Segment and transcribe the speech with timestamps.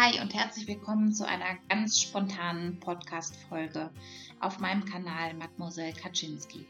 [0.00, 3.90] Hi und herzlich willkommen zu einer ganz spontanen Podcast-Folge
[4.38, 6.68] auf meinem Kanal Mademoiselle Kaczynski.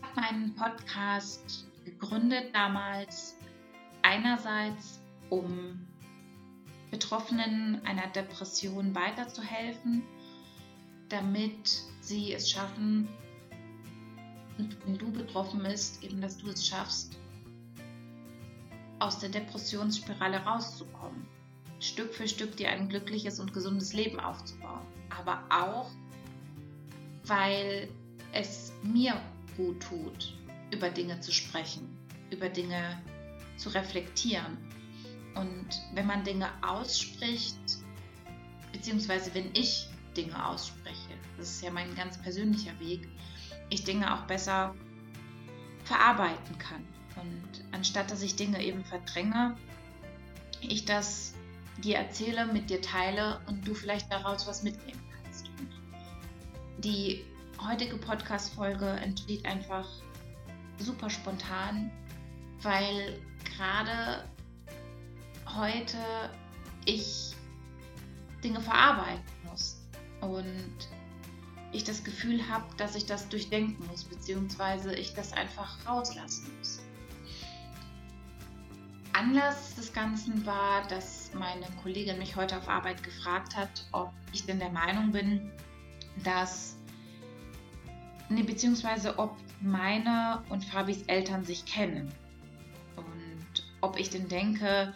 [0.00, 3.36] Ich habe meinen Podcast gegründet damals
[4.02, 5.00] einerseits,
[5.30, 5.86] um
[6.90, 10.02] Betroffenen einer Depression weiterzuhelfen,
[11.08, 13.08] damit sie es schaffen,
[14.56, 17.16] wenn du betroffen bist, eben dass du es schaffst,
[18.98, 21.28] aus der Depressionsspirale rauszukommen.
[21.80, 24.86] Stück für Stück dir ein glückliches und gesundes Leben aufzubauen.
[25.10, 25.90] Aber auch,
[27.24, 27.88] weil
[28.32, 29.20] es mir
[29.56, 30.34] gut tut,
[30.70, 31.88] über Dinge zu sprechen,
[32.30, 33.00] über Dinge
[33.56, 34.56] zu reflektieren.
[35.34, 37.58] Und wenn man Dinge ausspricht,
[38.72, 43.06] beziehungsweise wenn ich Dinge ausspreche, das ist ja mein ganz persönlicher Weg,
[43.68, 44.74] ich Dinge auch besser
[45.84, 46.84] verarbeiten kann.
[47.16, 49.56] Und anstatt dass ich Dinge eben verdränge,
[50.60, 51.34] ich das
[51.82, 55.50] dir erzähle, mit dir teile und du vielleicht daraus was mitnehmen kannst.
[56.78, 57.24] Die
[57.66, 59.86] heutige Podcast-Folge entsteht einfach
[60.78, 61.90] super spontan,
[62.62, 64.24] weil gerade
[65.54, 65.98] heute
[66.84, 67.34] ich
[68.42, 69.76] Dinge verarbeiten muss
[70.20, 70.88] und
[71.72, 76.80] ich das Gefühl habe, dass ich das durchdenken muss, beziehungsweise ich das einfach rauslassen muss.
[79.16, 84.44] Anlass des Ganzen war, dass meine Kollegin mich heute auf Arbeit gefragt hat, ob ich
[84.44, 85.50] denn der Meinung bin,
[86.22, 86.76] dass,
[88.28, 92.12] ne, beziehungsweise ob meine und Fabis Eltern sich kennen
[92.96, 94.94] und ob ich denn denke,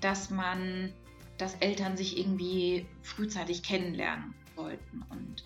[0.00, 0.92] dass man,
[1.38, 5.04] dass Eltern sich irgendwie frühzeitig kennenlernen sollten.
[5.10, 5.44] Und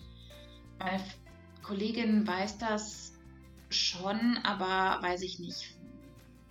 [0.79, 1.03] meine
[1.61, 3.13] Kollegin weiß das
[3.69, 5.74] schon, aber weiß ich nicht,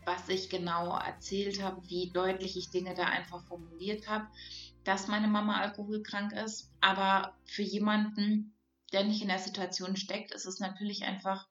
[0.07, 4.27] was ich genau erzählt habe, wie deutlich ich Dinge da einfach formuliert habe,
[4.85, 6.71] dass meine Mama alkoholkrank ist.
[6.81, 8.59] Aber für jemanden,
[8.93, 11.49] der nicht in der Situation steckt, ist es natürlich einfach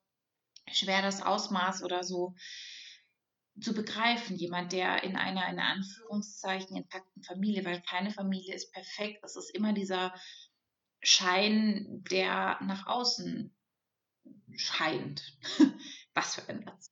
[0.72, 2.36] schwer, das Ausmaß oder so
[3.60, 4.36] zu begreifen.
[4.36, 9.54] Jemand, der in einer, in Anführungszeichen, intakten Familie, weil keine Familie ist perfekt, es ist
[9.54, 10.14] immer dieser
[11.02, 13.56] Schein, der nach außen
[14.56, 15.38] scheint.
[16.14, 16.92] Was für ein Satz.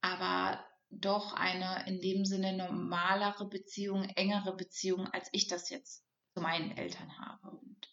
[0.00, 6.40] Aber doch eine in dem Sinne normalere Beziehung, engere Beziehung, als ich das jetzt zu
[6.40, 7.50] meinen Eltern habe.
[7.50, 7.88] Und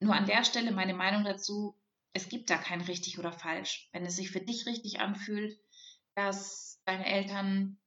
[0.00, 1.78] nur an der Stelle meine Meinung dazu,
[2.14, 3.88] es gibt da kein richtig oder falsch.
[3.92, 5.58] Wenn es sich für dich richtig anfühlt,
[6.14, 7.78] dass deine Eltern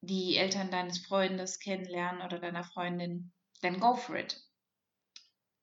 [0.00, 3.32] die Eltern deines Freundes kennenlernen oder deiner Freundin,
[3.62, 4.40] dann go for it.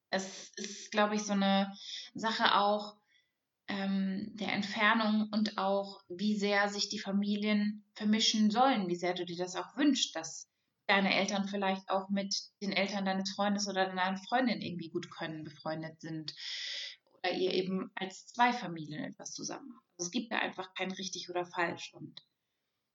[0.09, 1.73] Es ist, glaube ich, so eine
[2.13, 2.97] Sache auch,
[3.67, 9.25] ähm, der Entfernung und auch, wie sehr sich die Familien vermischen sollen, wie sehr du
[9.25, 10.49] dir das auch wünschst, dass
[10.87, 15.43] deine Eltern vielleicht auch mit den Eltern deines Freundes oder deiner Freundin irgendwie gut können,
[15.43, 16.35] befreundet sind
[17.19, 19.83] oder ihr eben als zwei Familien etwas zusammen macht.
[19.97, 22.21] Also es gibt da einfach kein richtig oder falsch und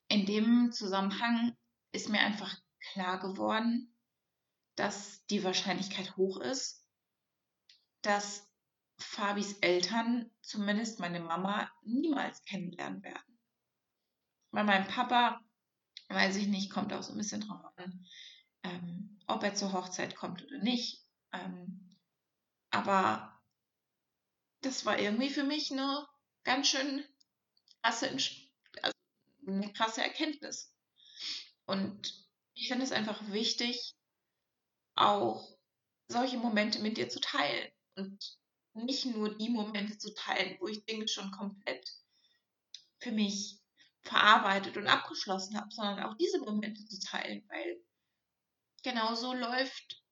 [0.09, 1.57] in dem Zusammenhang
[1.93, 2.57] ist mir einfach
[2.93, 3.95] klar geworden,
[4.77, 6.85] dass die Wahrscheinlichkeit hoch ist,
[8.03, 8.50] dass
[9.03, 13.39] Fabis Eltern, zumindest meine Mama, niemals kennenlernen werden.
[14.51, 15.41] Bei meinem Papa,
[16.09, 18.07] weiß ich nicht, kommt auch so ein bisschen drauf an,
[18.63, 21.05] ähm, ob er zur Hochzeit kommt oder nicht.
[21.33, 21.97] Ähm,
[22.71, 23.41] aber
[24.63, 26.07] das war irgendwie für mich eine
[26.45, 27.05] ganz schön
[27.83, 28.99] krasse, also
[29.47, 30.75] eine krasse Erkenntnis.
[31.65, 33.95] Und ich finde es einfach wichtig,
[34.97, 35.49] auch
[36.09, 37.71] solche Momente mit dir zu teilen.
[37.95, 38.40] Und
[38.75, 41.89] nicht nur die Momente zu teilen, wo ich Dinge schon komplett
[43.01, 43.59] für mich
[44.03, 47.83] verarbeitet und abgeschlossen habe, sondern auch diese Momente zu teilen, weil
[48.83, 50.03] genau so läuft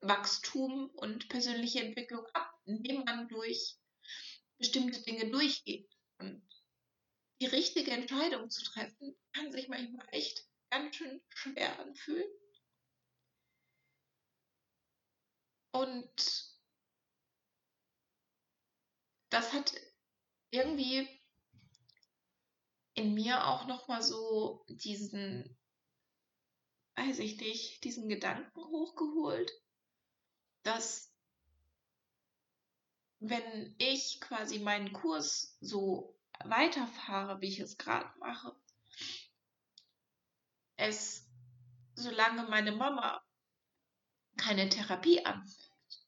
[0.00, 3.76] Wachstum und persönliche Entwicklung ab, indem man durch
[4.58, 5.90] bestimmte Dinge durchgeht.
[6.18, 6.42] Und
[7.40, 12.28] die richtige Entscheidung zu treffen, kann sich manchmal echt ganz schön schwer anfühlen.
[15.72, 16.57] Und
[19.30, 19.74] das hat
[20.50, 21.08] irgendwie
[22.94, 25.56] in mir auch nochmal so diesen,
[26.96, 29.52] weiß ich nicht, diesen Gedanken hochgeholt,
[30.62, 31.12] dass
[33.20, 38.54] wenn ich quasi meinen Kurs so weiterfahre, wie ich es gerade mache,
[40.76, 41.28] es,
[41.94, 43.22] solange meine Mama
[44.36, 46.06] keine Therapie anfängt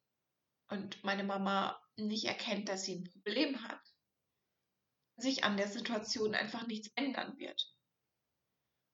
[0.68, 3.80] und meine Mama nicht erkennt, dass sie ein Problem hat,
[5.16, 7.74] sich an der Situation einfach nichts ändern wird.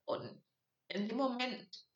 [0.04, 0.42] Und
[0.88, 1.86] in dem Moment,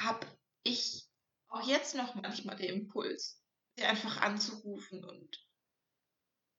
[0.00, 0.26] habe
[0.62, 1.08] ich
[1.48, 3.42] auch jetzt noch manchmal den Impuls,
[3.76, 5.46] sie einfach anzurufen und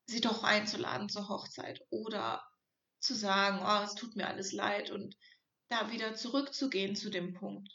[0.08, 2.44] sie doch einzuladen zur Hochzeit oder
[3.00, 5.16] zu sagen, oh, es tut mir alles leid und
[5.70, 7.72] da wieder zurückzugehen zu dem Punkt.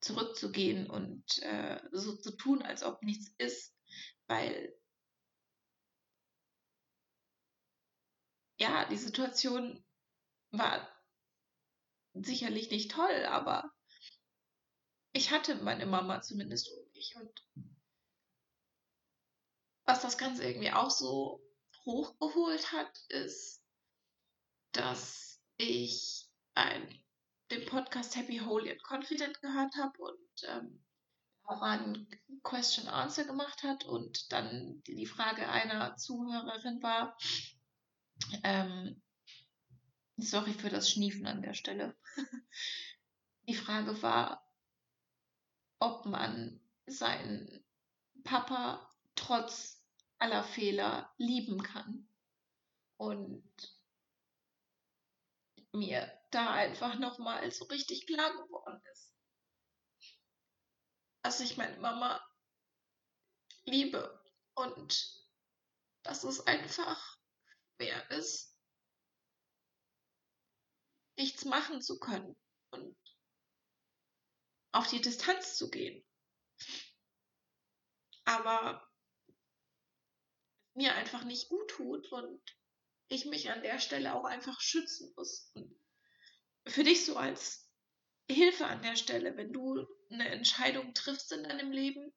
[0.00, 3.74] Zurückzugehen und äh, so zu tun, als ob nichts ist,
[4.26, 4.76] weil
[8.58, 9.84] ja, die Situation
[10.50, 10.88] war
[12.14, 13.72] sicherlich nicht toll, aber
[15.12, 17.46] ich hatte meine Mama zumindest um mich und
[19.84, 21.42] was das Ganze irgendwie auch so
[21.86, 23.64] hochgeholt hat, ist,
[24.72, 27.02] dass ich ein,
[27.50, 30.84] den Podcast Happy, Holy and Confident gehört habe und ähm,
[31.44, 32.06] auch ein
[32.42, 37.16] Question Answer gemacht hat und dann die Frage einer Zuhörerin war,
[38.44, 39.02] ähm,
[40.16, 41.96] sorry für das Schniefen an der Stelle.
[43.48, 44.46] die Frage war,
[45.78, 47.64] ob man seinen
[48.24, 49.82] Papa trotz
[50.18, 52.08] aller Fehler lieben kann.
[52.96, 53.78] Und
[55.72, 59.14] mir da einfach nochmal so richtig klar geworden ist,
[61.22, 62.24] dass ich meine Mama
[63.64, 64.22] liebe
[64.54, 65.26] und
[66.02, 67.18] dass es einfach
[67.76, 68.56] schwer ist,
[71.16, 72.40] nichts machen zu können
[72.70, 72.96] und
[74.72, 76.04] auf die Distanz zu gehen.
[78.24, 78.88] Aber
[80.74, 82.42] mir einfach nicht gut tut und
[83.08, 85.50] ich mich an der Stelle auch einfach schützen muss.
[85.54, 85.78] Und
[86.68, 87.68] für dich so als
[88.30, 92.12] Hilfe an der Stelle, wenn du eine Entscheidung triffst in deinem Leben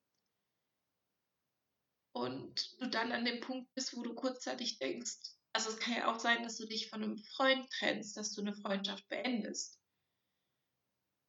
[2.14, 5.18] und du dann an dem Punkt bist, wo du kurzzeitig denkst,
[5.54, 8.42] also es kann ja auch sein, dass du dich von einem Freund trennst, dass du
[8.42, 9.80] eine Freundschaft beendest.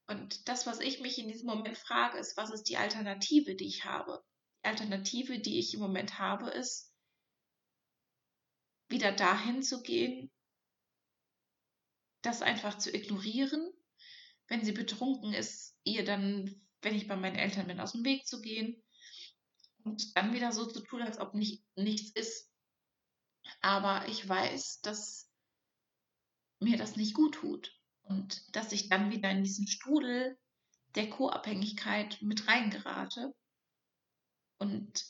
[0.09, 3.67] Und das, was ich mich in diesem Moment frage, ist, was ist die Alternative, die
[3.67, 4.23] ich habe?
[4.63, 6.93] Die Alternative, die ich im Moment habe, ist,
[8.89, 10.31] wieder dahin zu gehen,
[12.23, 13.73] das einfach zu ignorieren.
[14.49, 18.27] Wenn sie betrunken ist, ihr dann, wenn ich bei meinen Eltern bin, aus dem Weg
[18.27, 18.83] zu gehen
[19.85, 22.51] und dann wieder so zu tun, als ob nicht, nichts ist.
[23.61, 25.31] Aber ich weiß, dass
[26.61, 30.39] mir das nicht gut tut und dass ich dann wieder in diesen Strudel
[30.95, 33.35] der Co-Abhängigkeit mit reingerate
[34.59, 35.05] und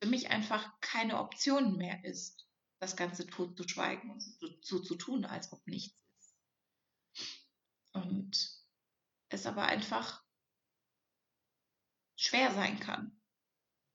[0.00, 2.46] für mich einfach keine Option mehr ist,
[2.80, 6.34] das Ganze totzuschweigen und so, so zu tun, als ob nichts ist.
[7.92, 8.62] Und
[9.42, 10.24] es aber einfach
[12.16, 13.20] schwer sein kann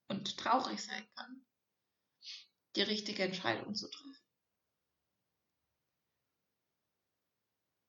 [0.10, 1.48] und traurig sein kann,
[2.76, 4.18] die richtige Entscheidung zu treffen.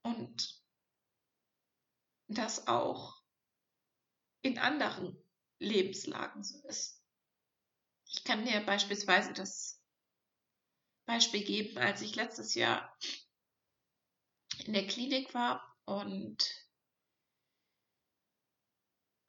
[0.03, 0.63] Und
[2.29, 3.21] das auch
[4.43, 5.21] in anderen
[5.59, 7.03] Lebenslagen so ist.
[8.07, 9.83] Ich kann dir beispielsweise das
[11.07, 12.97] Beispiel geben, als ich letztes Jahr
[14.65, 16.68] in der Klinik war und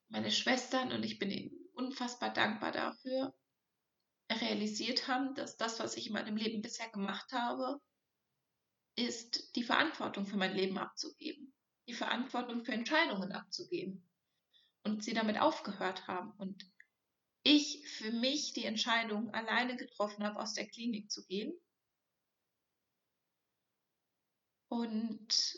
[0.09, 3.33] meine Schwestern und ich bin ihnen unfassbar dankbar dafür,
[4.31, 7.79] realisiert haben, dass das, was ich in meinem Leben bisher gemacht habe,
[8.95, 11.53] ist die Verantwortung für mein Leben abzugeben,
[11.87, 14.07] die Verantwortung für Entscheidungen abzugeben
[14.83, 16.69] und sie damit aufgehört haben und
[17.43, 21.53] ich für mich die Entscheidung alleine getroffen habe, aus der Klinik zu gehen.
[24.67, 25.57] Und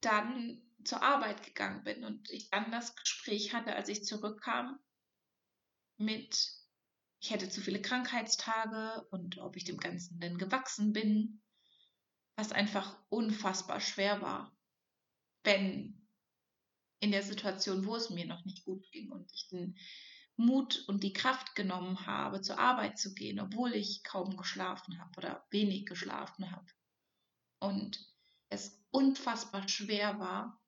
[0.00, 4.78] dann zur Arbeit gegangen bin und ich dann das Gespräch hatte, als ich zurückkam,
[5.96, 6.52] mit
[7.20, 11.40] ich hätte zu viele Krankheitstage und ob ich dem Ganzen denn gewachsen bin,
[12.34, 14.56] was einfach unfassbar schwer war,
[15.44, 16.08] wenn
[16.98, 19.78] in der Situation, wo es mir noch nicht gut ging und ich den
[20.36, 25.16] Mut und die Kraft genommen habe, zur Arbeit zu gehen, obwohl ich kaum geschlafen habe
[25.18, 26.66] oder wenig geschlafen habe.
[27.60, 28.04] Und
[28.48, 30.61] es unfassbar schwer war,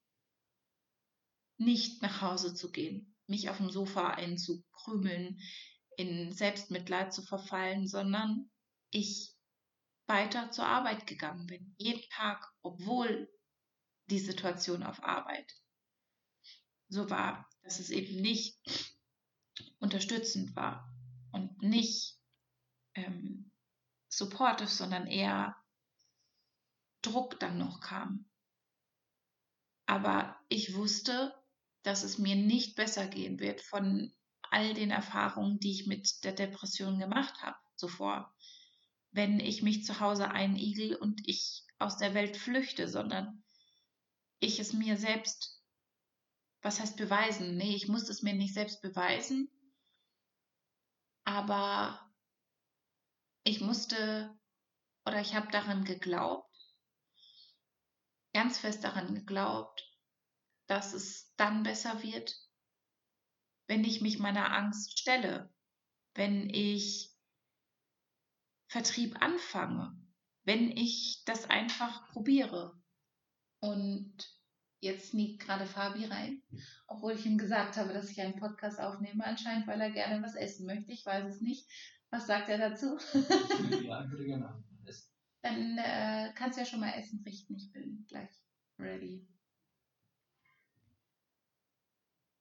[1.57, 5.41] nicht nach Hause zu gehen, mich auf dem Sofa einzukrümeln,
[5.97, 8.51] in Selbstmitleid zu verfallen, sondern
[8.91, 9.35] ich
[10.07, 11.75] weiter zur Arbeit gegangen bin.
[11.79, 13.31] Jeden Tag, obwohl
[14.11, 15.51] die Situation auf Arbeit
[16.89, 18.59] so war, dass es eben nicht
[19.79, 20.93] unterstützend war
[21.33, 22.19] und nicht
[22.95, 23.51] ähm,
[24.09, 25.57] supportive, sondern eher
[27.03, 28.29] Druck dann noch kam.
[29.87, 31.35] Aber ich wusste,
[31.85, 34.13] dass es mir nicht besser gehen wird von
[34.51, 38.35] all den Erfahrungen, die ich mit der Depression gemacht habe zuvor,
[39.11, 43.45] wenn ich mich zu Hause einigel und ich aus der Welt flüchte, sondern
[44.41, 45.63] ich es mir selbst,
[46.63, 47.57] was heißt beweisen?
[47.57, 49.49] Nee, ich musste es mir nicht selbst beweisen,
[51.25, 52.11] aber
[53.45, 54.35] ich musste
[55.05, 56.51] oder ich habe daran geglaubt,
[58.33, 59.94] ganz fest daran geglaubt,
[60.67, 62.35] dass es dann besser wird,
[63.67, 65.53] wenn ich mich meiner Angst stelle,
[66.15, 67.11] wenn ich
[68.69, 69.97] Vertrieb anfange,
[70.45, 72.77] wenn ich das einfach probiere.
[73.61, 74.15] Und
[74.81, 76.43] jetzt sneakt gerade Fabi rein,
[76.87, 80.35] obwohl ich ihm gesagt habe, dass ich einen Podcast aufnehme, anscheinend, weil er gerne was
[80.35, 80.93] essen möchte.
[80.93, 81.69] Ich weiß es nicht.
[82.11, 82.99] Was sagt er dazu?
[83.85, 85.11] ja, ich würde gerne essen.
[85.43, 87.57] Dann äh, kannst du ja schon mal Essen richten.
[87.57, 88.31] Ich bin gleich
[88.79, 89.27] ready.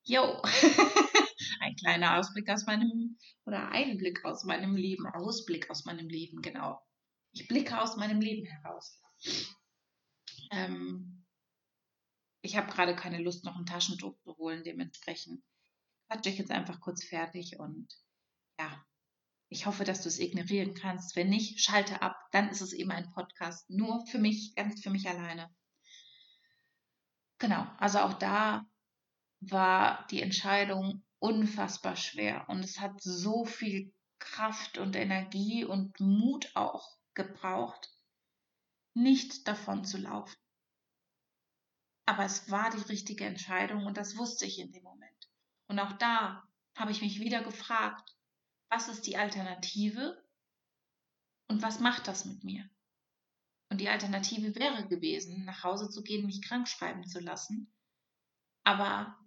[0.05, 0.41] Jo,
[1.61, 6.81] ein kleiner Ausblick aus meinem, oder Einblick aus meinem Leben, Ausblick aus meinem Leben, genau.
[7.31, 8.99] Ich blicke aus meinem Leben heraus.
[10.51, 11.25] Ähm,
[12.41, 15.41] ich habe gerade keine Lust, noch ein Taschentuch zu holen, dementsprechend
[16.07, 17.87] quatsche ich jetzt einfach kurz fertig und
[18.59, 18.85] ja,
[19.49, 21.15] ich hoffe, dass du es ignorieren kannst.
[21.15, 24.89] Wenn nicht, schalte ab, dann ist es eben ein Podcast, nur für mich, ganz für
[24.89, 25.53] mich alleine.
[27.39, 28.65] Genau, also auch da
[29.51, 36.51] war die Entscheidung unfassbar schwer und es hat so viel Kraft und Energie und Mut
[36.55, 37.89] auch gebraucht,
[38.93, 40.37] nicht davon zu laufen.
[42.05, 45.29] Aber es war die richtige Entscheidung und das wusste ich in dem Moment.
[45.67, 46.43] Und auch da
[46.75, 48.15] habe ich mich wieder gefragt,
[48.69, 50.21] was ist die Alternative
[51.47, 52.69] und was macht das mit mir?
[53.69, 57.73] Und die Alternative wäre gewesen, nach Hause zu gehen, mich krank schreiben zu lassen.
[58.63, 59.17] Aber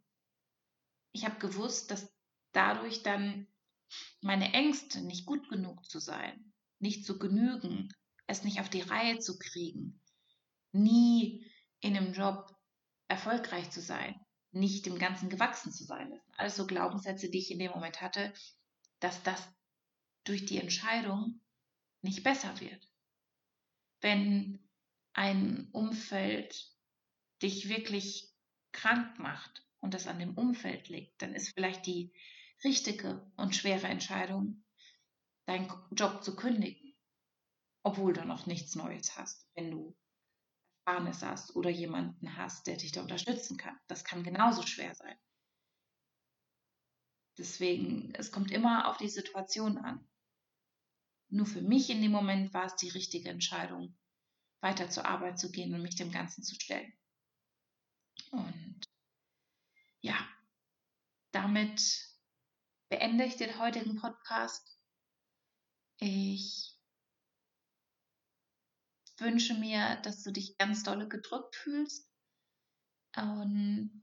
[1.17, 2.13] ich habe gewusst, dass
[2.53, 3.47] dadurch dann
[4.21, 7.93] meine Ängste, nicht gut genug zu sein, nicht zu genügen,
[8.27, 10.03] es nicht auf die Reihe zu kriegen,
[10.73, 11.47] nie
[11.81, 12.55] in einem Job
[13.09, 14.15] erfolgreich zu sein,
[14.51, 16.11] nicht dem Ganzen gewachsen zu sein.
[16.11, 18.33] Das sind alles so Glaubenssätze, die ich in dem Moment hatte,
[19.01, 19.41] dass das
[20.25, 21.41] durch die Entscheidung
[22.03, 22.89] nicht besser wird
[24.01, 24.61] wenn
[25.15, 26.71] ein Umfeld
[27.43, 28.33] dich wirklich
[28.73, 32.13] krank macht und das an dem Umfeld liegt, dann ist vielleicht die
[32.65, 34.65] richtige und schwere Entscheidung,
[35.47, 36.97] deinen Job zu kündigen,
[37.85, 39.97] obwohl du noch nichts Neues hast, wenn du
[40.85, 43.79] Ersparnis hast oder jemanden hast, der dich da unterstützen kann.
[43.87, 45.17] Das kann genauso schwer sein.
[47.39, 50.05] Deswegen, es kommt immer auf die Situation an.
[51.29, 53.97] Nur für mich in dem Moment war es die richtige Entscheidung,
[54.63, 56.93] weiter zur Arbeit zu gehen und mich dem Ganzen zu stellen.
[58.33, 58.81] Und
[60.07, 60.17] ja,
[61.33, 61.83] damit
[62.89, 64.79] beende ich den heutigen Podcast.
[65.99, 66.79] Ich
[69.19, 72.09] wünsche mir, dass du dich ganz dolle gedrückt fühlst.
[73.17, 74.01] Und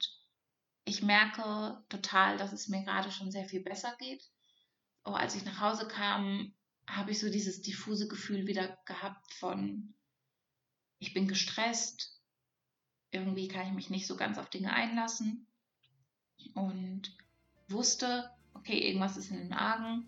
[0.84, 4.30] ich merke total, dass es mir gerade schon sehr viel besser geht.
[5.06, 6.54] Oh, als ich nach Hause kam,
[6.86, 9.96] habe ich so dieses diffuse Gefühl wieder gehabt von,
[11.00, 12.22] ich bin gestresst,
[13.12, 15.48] irgendwie kann ich mich nicht so ganz auf Dinge einlassen
[16.56, 17.16] und
[17.70, 20.08] wusste, okay, irgendwas ist in den Argen.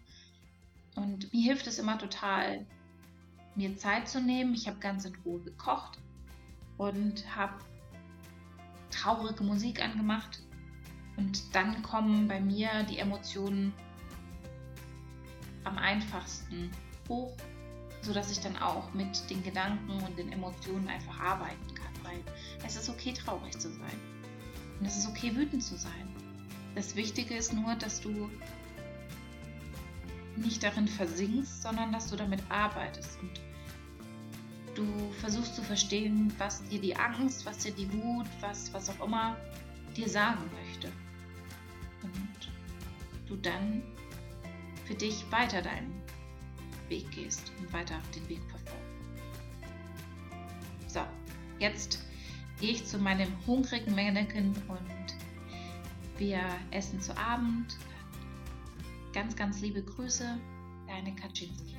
[0.95, 2.65] Und mir hilft es immer total,
[3.55, 4.53] mir Zeit zu nehmen.
[4.53, 5.97] Ich habe ganz in Ruhe gekocht
[6.77, 7.59] und habe
[8.91, 10.41] traurige Musik angemacht.
[11.17, 13.73] Und dann kommen bei mir die Emotionen
[15.63, 16.71] am einfachsten
[17.09, 17.35] hoch,
[18.01, 22.21] sodass ich dann auch mit den Gedanken und den Emotionen einfach arbeiten kann, weil
[22.65, 24.14] es ist okay, traurig zu sein.
[24.85, 26.15] Und es ist okay, wütend zu sein.
[26.75, 28.29] Das Wichtige ist nur, dass du
[30.35, 33.41] nicht darin versinkst, sondern dass du damit arbeitest und
[34.75, 34.85] du
[35.21, 39.35] versuchst zu verstehen, was dir die Angst, was dir die Wut, was, was auch immer
[39.97, 40.91] dir sagen möchte.
[42.03, 42.51] Und
[43.25, 43.81] du dann
[44.85, 45.99] für dich weiter deinen
[46.89, 48.75] Weg gehst und weiter den Weg verfolgst.
[50.89, 51.01] So,
[51.57, 52.04] jetzt
[52.65, 55.15] gehe ich zu meinem hungrigen Mannequin und
[56.17, 56.39] wir
[56.71, 57.77] essen zu Abend.
[59.13, 60.39] Ganz, ganz liebe Grüße,
[60.87, 61.74] deine Kaczynski.